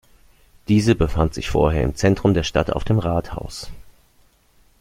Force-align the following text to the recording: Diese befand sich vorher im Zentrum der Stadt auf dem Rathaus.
Diese 0.67 0.95
befand 0.95 1.35
sich 1.35 1.51
vorher 1.51 1.83
im 1.83 1.93
Zentrum 1.95 2.33
der 2.33 2.41
Stadt 2.41 2.71
auf 2.71 2.83
dem 2.83 2.97
Rathaus. 2.97 3.69